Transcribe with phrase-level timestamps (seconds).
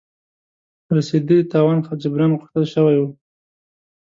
[0.95, 3.07] رسېدلي تاوان جبران غوښتل شوی وو.